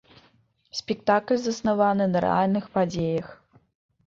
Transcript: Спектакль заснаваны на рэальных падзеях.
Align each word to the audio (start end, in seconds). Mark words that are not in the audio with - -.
Спектакль 0.79 1.37
заснаваны 1.41 2.05
на 2.15 2.19
рэальных 2.27 2.65
падзеях. 2.79 3.27